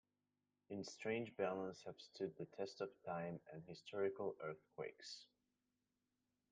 [0.71, 5.25] In strange balance have stood the test of time and historical earthquakes.